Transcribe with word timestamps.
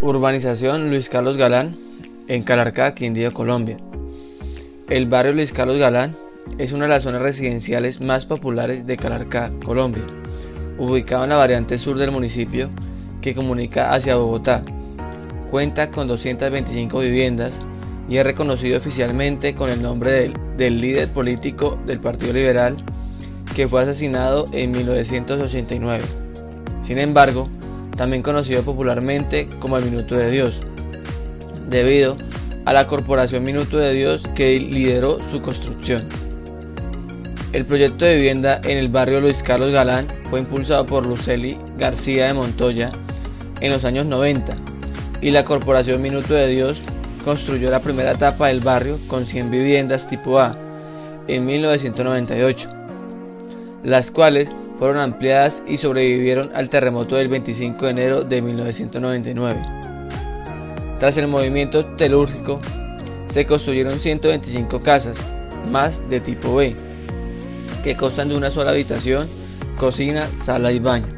Urbanización 0.00 0.90
Luis 0.90 1.08
Carlos 1.08 1.36
Galán 1.36 1.76
en 2.28 2.44
Calarcá, 2.44 2.94
Quindío, 2.94 3.32
Colombia. 3.32 3.78
El 4.88 5.06
barrio 5.06 5.32
Luis 5.32 5.52
Carlos 5.52 5.76
Galán 5.76 6.16
es 6.56 6.70
una 6.70 6.84
de 6.84 6.90
las 6.90 7.02
zonas 7.02 7.20
residenciales 7.20 8.00
más 8.00 8.24
populares 8.24 8.86
de 8.86 8.96
Calarcá, 8.96 9.50
Colombia, 9.64 10.04
ubicado 10.78 11.24
en 11.24 11.30
la 11.30 11.36
variante 11.36 11.78
sur 11.78 11.98
del 11.98 12.12
municipio 12.12 12.70
que 13.20 13.34
comunica 13.34 13.92
hacia 13.92 14.14
Bogotá. 14.14 14.62
Cuenta 15.50 15.90
con 15.90 16.06
225 16.06 17.00
viviendas 17.00 17.52
y 18.08 18.18
es 18.18 18.24
reconocido 18.24 18.78
oficialmente 18.78 19.56
con 19.56 19.68
el 19.68 19.82
nombre 19.82 20.12
del, 20.12 20.34
del 20.56 20.80
líder 20.80 21.08
político 21.08 21.76
del 21.86 21.98
Partido 21.98 22.32
Liberal 22.34 22.76
que 23.56 23.66
fue 23.66 23.80
asesinado 23.80 24.44
en 24.52 24.70
1989. 24.70 26.04
Sin 26.82 27.00
embargo, 27.00 27.48
también 27.98 28.22
conocido 28.22 28.62
popularmente 28.62 29.48
como 29.58 29.76
el 29.76 29.84
Minuto 29.84 30.16
de 30.16 30.30
Dios, 30.30 30.60
debido 31.68 32.16
a 32.64 32.72
la 32.72 32.86
Corporación 32.86 33.42
Minuto 33.42 33.76
de 33.76 33.92
Dios 33.92 34.22
que 34.34 34.58
lideró 34.58 35.18
su 35.30 35.42
construcción. 35.42 36.02
El 37.52 37.64
proyecto 37.64 38.04
de 38.04 38.14
vivienda 38.14 38.60
en 38.64 38.78
el 38.78 38.88
barrio 38.88 39.20
Luis 39.20 39.42
Carlos 39.42 39.72
Galán 39.72 40.06
fue 40.30 40.38
impulsado 40.38 40.86
por 40.86 41.06
Luceli 41.06 41.58
García 41.76 42.26
de 42.26 42.34
Montoya 42.34 42.90
en 43.60 43.72
los 43.72 43.84
años 43.84 44.06
90 44.06 44.56
y 45.20 45.30
la 45.30 45.44
Corporación 45.44 46.00
Minuto 46.00 46.34
de 46.34 46.46
Dios 46.46 46.80
construyó 47.24 47.70
la 47.70 47.80
primera 47.80 48.12
etapa 48.12 48.48
del 48.48 48.60
barrio 48.60 48.98
con 49.08 49.26
100 49.26 49.50
viviendas 49.50 50.08
tipo 50.08 50.38
A 50.38 50.56
en 51.26 51.44
1998, 51.44 52.70
las 53.82 54.10
cuales 54.10 54.48
fueron 54.78 54.98
ampliadas 54.98 55.62
y 55.66 55.76
sobrevivieron 55.76 56.50
al 56.54 56.70
terremoto 56.70 57.16
del 57.16 57.28
25 57.28 57.84
de 57.84 57.90
enero 57.90 58.24
de 58.24 58.40
1999. 58.40 59.60
Tras 61.00 61.16
el 61.16 61.28
movimiento 61.28 61.84
telúrgico, 61.96 62.60
se 63.28 63.46
construyeron 63.46 63.98
125 63.98 64.80
casas, 64.82 65.18
más 65.70 66.00
de 66.08 66.20
tipo 66.20 66.54
B, 66.54 66.74
que 67.84 67.96
constan 67.96 68.28
de 68.28 68.36
una 68.36 68.50
sola 68.50 68.70
habitación, 68.70 69.28
cocina, 69.78 70.26
sala 70.42 70.72
y 70.72 70.78
baño. 70.78 71.08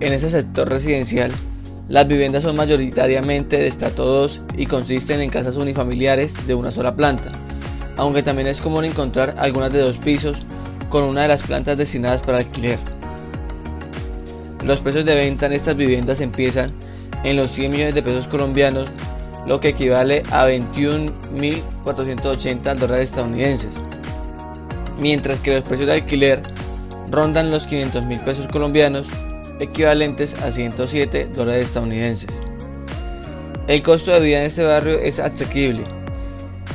En 0.00 0.12
ese 0.12 0.30
sector 0.30 0.68
residencial, 0.68 1.32
las 1.88 2.06
viviendas 2.06 2.42
son 2.42 2.56
mayoritariamente 2.56 3.56
de 3.56 3.66
estrato 3.66 4.04
2 4.04 4.40
y 4.56 4.66
consisten 4.66 5.20
en 5.20 5.30
casas 5.30 5.56
unifamiliares 5.56 6.46
de 6.46 6.54
una 6.54 6.70
sola 6.70 6.94
planta, 6.94 7.32
aunque 7.96 8.22
también 8.22 8.48
es 8.48 8.60
común 8.60 8.84
encontrar 8.84 9.36
algunas 9.38 9.72
de 9.72 9.80
dos 9.80 9.96
pisos 9.96 10.36
con 10.88 11.04
una 11.04 11.22
de 11.22 11.28
las 11.28 11.42
plantas 11.42 11.78
destinadas 11.78 12.20
para 12.20 12.38
alquiler. 12.38 12.78
Los 14.64 14.80
precios 14.80 15.04
de 15.04 15.14
venta 15.14 15.46
en 15.46 15.52
estas 15.52 15.76
viviendas 15.76 16.20
empiezan 16.20 16.72
en 17.24 17.36
los 17.36 17.52
100 17.52 17.70
millones 17.70 17.94
de 17.94 18.02
pesos 18.02 18.26
colombianos, 18.28 18.90
lo 19.46 19.60
que 19.60 19.68
equivale 19.68 20.24
a 20.30 20.46
21.480 20.46 22.74
dólares 22.74 23.10
estadounidenses, 23.10 23.70
mientras 25.00 25.38
que 25.40 25.54
los 25.54 25.64
precios 25.64 25.86
de 25.86 25.94
alquiler 25.94 26.42
rondan 27.10 27.50
los 27.50 27.66
500 27.66 28.04
mil 28.04 28.20
pesos 28.20 28.46
colombianos, 28.48 29.06
equivalentes 29.60 30.34
a 30.42 30.52
107 30.52 31.30
dólares 31.34 31.64
estadounidenses. 31.66 32.30
El 33.66 33.82
costo 33.82 34.12
de 34.12 34.20
vida 34.20 34.38
en 34.40 34.44
este 34.44 34.64
barrio 34.64 34.98
es 34.98 35.18
asequible 35.18 35.97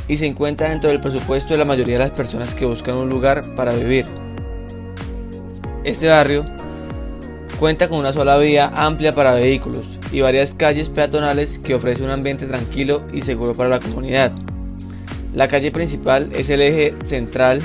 y 0.08 0.18
se 0.18 0.26
encuentra 0.26 0.70
dentro 0.70 0.90
del 0.90 1.02
presupuesto 1.02 1.54
de 1.54 1.60
la 1.60 1.66
mayoría 1.66 1.96
de 1.96 2.06
las 2.06 2.12
personas 2.12 2.54
que 2.54 2.66
buscan 2.66 2.96
un 2.96 3.10
lugar 3.10 3.42
para 3.56 3.74
vivir. 3.74 4.06
Este 5.84 6.08
barrio 6.08 6.46
cuenta 7.60 7.88
con 7.88 8.00
una 8.00 8.14
sola 8.14 8.38
vía 8.38 8.72
amplia 8.76 9.12
para 9.14 9.34
vehículos 9.34 9.84
y 10.12 10.22
varias 10.22 10.54
calles 10.54 10.90
peatonales 10.90 11.60
que 11.60 11.76
ofrece 11.76 12.04
un 12.04 12.10
ambiente 12.10 12.46
tranquilo 12.46 13.04
y 13.12 13.22
seguro 13.22 13.54
para 13.54 13.70
la 13.70 13.80
comunidad. 13.80 14.32
La 15.34 15.48
calle 15.48 15.72
principal 15.72 16.30
es 16.34 16.50
el 16.50 16.62
eje 16.62 16.94
central 17.06 17.60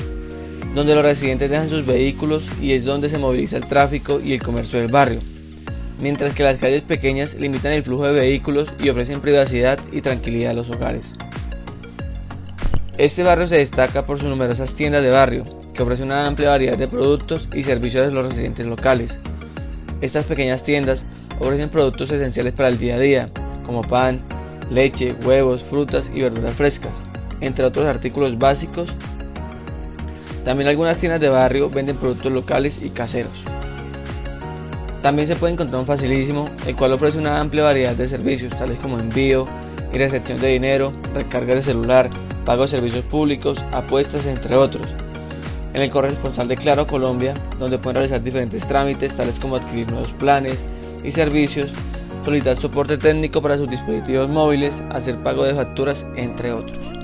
donde 0.74 0.94
los 0.94 1.04
residentes 1.04 1.50
dejan 1.50 1.68
sus 1.68 1.84
vehículos 1.84 2.44
y 2.60 2.72
es 2.72 2.84
donde 2.84 3.10
se 3.10 3.18
moviliza 3.18 3.56
el 3.56 3.66
tráfico 3.66 4.20
y 4.20 4.32
el 4.32 4.42
comercio 4.42 4.78
del 4.78 4.90
barrio, 4.90 5.20
mientras 6.00 6.34
que 6.34 6.42
las 6.42 6.58
calles 6.58 6.82
pequeñas 6.82 7.34
limitan 7.34 7.72
el 7.72 7.82
flujo 7.82 8.06
de 8.06 8.12
vehículos 8.12 8.72
y 8.82 8.88
ofrecen 8.88 9.20
privacidad 9.20 9.78
y 9.92 10.00
tranquilidad 10.00 10.52
a 10.52 10.54
los 10.54 10.70
hogares. 10.70 11.12
Este 12.98 13.22
barrio 13.22 13.46
se 13.46 13.54
destaca 13.54 14.04
por 14.04 14.18
sus 14.18 14.28
numerosas 14.28 14.74
tiendas 14.74 15.02
de 15.02 15.10
barrio, 15.10 15.44
que 15.72 15.84
ofrecen 15.84 16.06
una 16.06 16.26
amplia 16.26 16.50
variedad 16.50 16.76
de 16.76 16.88
productos 16.88 17.46
y 17.54 17.62
servicios 17.62 18.08
a 18.08 18.10
los 18.10 18.28
residentes 18.28 18.66
locales. 18.66 19.14
Estas 20.00 20.26
pequeñas 20.26 20.64
tiendas 20.64 21.04
ofrecen 21.38 21.68
productos 21.68 22.10
esenciales 22.10 22.54
para 22.54 22.70
el 22.70 22.76
día 22.76 22.96
a 22.96 22.98
día, 22.98 23.28
como 23.64 23.82
pan, 23.82 24.20
leche, 24.68 25.14
huevos, 25.24 25.62
frutas 25.62 26.10
y 26.12 26.22
verduras 26.22 26.54
frescas, 26.54 26.90
entre 27.40 27.64
otros 27.64 27.86
artículos 27.86 28.36
básicos. 28.36 28.92
También 30.44 30.68
algunas 30.68 30.96
tiendas 30.96 31.20
de 31.20 31.28
barrio 31.28 31.70
venden 31.70 31.98
productos 31.98 32.32
locales 32.32 32.80
y 32.82 32.90
caseros. 32.90 33.44
También 35.02 35.28
se 35.28 35.36
puede 35.36 35.52
encontrar 35.52 35.78
un 35.78 35.86
facilísimo, 35.86 36.46
el 36.66 36.74
cual 36.74 36.94
ofrece 36.94 37.16
una 37.16 37.38
amplia 37.38 37.62
variedad 37.62 37.94
de 37.94 38.08
servicios, 38.08 38.56
tales 38.58 38.80
como 38.80 38.98
envío 38.98 39.44
y 39.92 39.98
recepción 39.98 40.40
de 40.40 40.48
dinero, 40.48 40.92
recarga 41.14 41.54
de 41.54 41.62
celular, 41.62 42.10
pago 42.48 42.62
de 42.62 42.70
servicios 42.70 43.04
públicos, 43.04 43.62
apuestas, 43.72 44.24
entre 44.24 44.56
otros. 44.56 44.86
En 45.74 45.82
el 45.82 45.90
corresponsal 45.90 46.48
de 46.48 46.56
Claro 46.56 46.86
Colombia, 46.86 47.34
donde 47.58 47.76
pueden 47.76 47.96
realizar 47.96 48.22
diferentes 48.22 48.66
trámites, 48.66 49.14
tales 49.14 49.34
como 49.38 49.56
adquirir 49.56 49.90
nuevos 49.90 50.10
planes 50.12 50.64
y 51.04 51.12
servicios, 51.12 51.70
solicitar 52.24 52.56
soporte 52.56 52.96
técnico 52.96 53.42
para 53.42 53.58
sus 53.58 53.68
dispositivos 53.68 54.30
móviles, 54.30 54.72
hacer 54.88 55.22
pago 55.22 55.44
de 55.44 55.52
facturas, 55.52 56.06
entre 56.16 56.50
otros. 56.54 56.97